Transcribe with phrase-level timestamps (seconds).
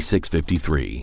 [0.00, 1.02] 4653.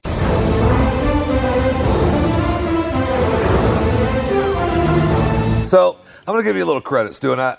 [5.65, 7.57] So I'm going to give you a little credit, Stu, and I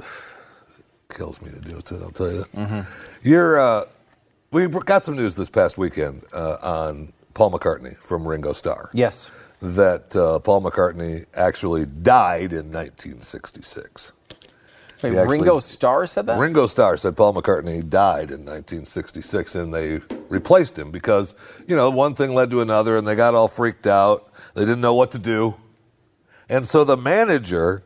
[1.14, 1.92] kills me to do it.
[1.92, 2.44] I'll tell you.
[2.56, 3.28] Mm-hmm.
[3.28, 3.60] You're.
[3.60, 3.84] Uh,
[4.52, 8.90] we got some news this past weekend uh, on Paul McCartney from Ringo Starr.
[8.94, 9.30] Yes.
[9.62, 14.12] That uh, Paul McCartney actually died in 1966.
[15.02, 16.38] Wait, actually, Ringo Starr said that?
[16.38, 21.34] Ringo Starr said Paul McCartney died in 1966 and they replaced him because,
[21.66, 24.30] you know, one thing led to another and they got all freaked out.
[24.54, 25.56] They didn't know what to do.
[26.50, 27.82] And so the manager,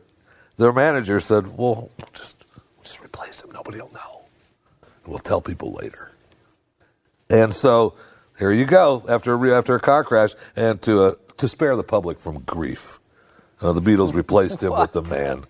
[0.57, 2.45] their manager said, well, just,
[2.83, 3.51] just replace him.
[3.51, 4.25] Nobody will know.
[4.81, 6.11] And we'll tell people later.
[7.29, 7.95] And so
[8.37, 12.19] here you go after, after a car crash and to, uh, to spare the public
[12.19, 12.99] from grief.
[13.61, 15.45] Uh, the Beatles replaced him with the man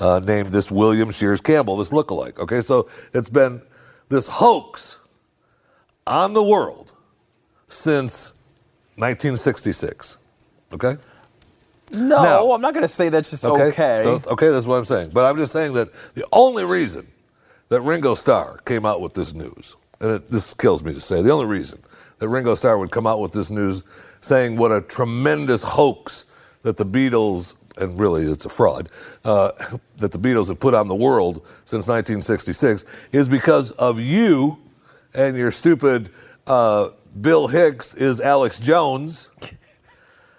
[0.00, 2.38] uh, named this William Shears Campbell, this lookalike.
[2.38, 3.62] Okay, so it's been
[4.08, 4.98] this hoax
[6.06, 6.94] on the world
[7.68, 8.32] since
[8.96, 10.18] 1966.
[10.72, 10.96] Okay?
[11.92, 13.64] No, now, I'm not going to say that's just okay.
[13.64, 14.02] Okay.
[14.02, 15.10] So, okay, that's what I'm saying.
[15.12, 17.06] But I'm just saying that the only reason
[17.68, 21.22] that Ringo Starr came out with this news, and it, this kills me to say,
[21.22, 21.80] the only reason
[22.18, 23.82] that Ringo Starr would come out with this news
[24.20, 26.24] saying what a tremendous hoax
[26.62, 28.88] that the Beatles and really it's a fraud,
[29.24, 29.52] uh,
[29.96, 34.58] that the Beatles have put on the world since 1966 is because of you
[35.14, 36.10] and your stupid
[36.46, 36.90] uh,
[37.20, 39.30] Bill Hicks is Alex Jones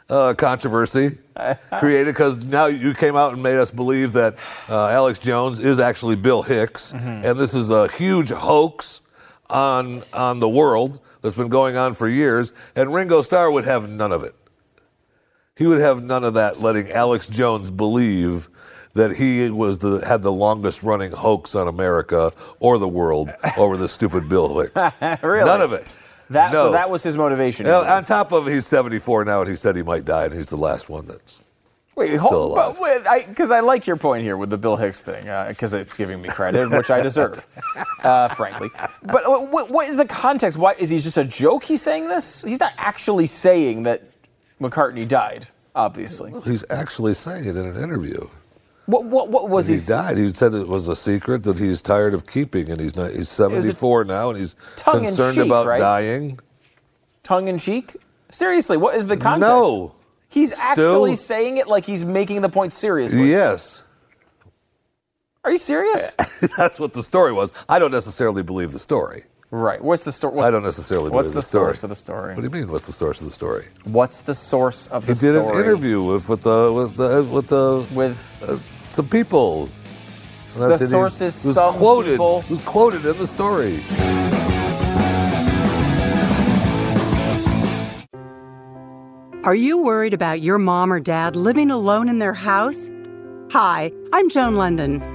[0.10, 1.18] uh, controversy
[1.80, 4.36] created because now you came out and made us believe that
[4.70, 7.26] uh, Alex Jones is actually Bill Hicks, mm-hmm.
[7.26, 9.02] and this is a huge hoax
[9.50, 13.90] on on the world that's been going on for years, and Ringo Starr would have
[13.90, 14.36] none of it.
[15.56, 18.50] He would have none of that letting Alex Jones believe
[18.94, 23.78] that he was the had the longest running hoax on America or the world over
[23.78, 24.76] the stupid Bill Hicks.
[25.24, 25.46] really?
[25.46, 25.94] None of it.
[26.30, 26.68] That no.
[26.68, 27.66] so that was his motivation.
[27.66, 30.50] Now, on top of he's 74 now and he said he might die and he's
[30.50, 31.54] the last one that's
[31.96, 33.26] Wait, still hold, alive.
[33.28, 35.96] Because I, I, like your point here with the Bill Hicks thing, because uh, it's
[35.96, 37.42] giving me credit, which I deserve,
[38.04, 38.70] uh, frankly.
[39.04, 40.58] But what, what is the context?
[40.58, 41.64] Why is he just a joke?
[41.64, 42.44] He's saying this.
[42.44, 44.04] He's not actually saying that
[44.62, 46.32] McCartney died, obviously.
[46.32, 48.28] Well, he's actually saying it in an interview.
[48.86, 49.78] What, what, what was he?
[49.78, 50.18] He died.
[50.18, 53.30] He said it was a secret that he's tired of keeping, and he's not, he's
[53.30, 55.80] 74 now, and he's concerned cheek, about right?
[55.80, 56.40] dying.
[57.24, 57.96] Tongue in cheek?
[58.30, 59.42] Seriously, what is the context?
[59.42, 59.94] No.
[60.30, 63.32] He's actually saying it like he's making the point seriously.
[63.32, 63.84] Yes.
[65.44, 66.12] Are you serious?
[66.58, 67.54] That's what the story was.
[67.70, 69.26] I don't necessarily believe the story.
[69.56, 69.82] Right.
[69.82, 70.42] What's the story?
[70.42, 71.12] I don't necessarily.
[71.12, 72.36] What's the, the source of the story?
[72.36, 72.70] What do you mean?
[72.70, 73.68] What's the source of the story?
[73.86, 75.34] What's the source of the story?
[75.34, 78.58] He did an interview with with the with the with the with uh,
[78.90, 79.70] some people.
[80.58, 82.12] the source is was some quoted.
[82.12, 82.44] People.
[82.50, 83.82] Was quoted in the story.
[89.46, 92.90] Are you worried about your mom or dad living alone in their house?
[93.52, 95.15] Hi, I'm Joan Lunden.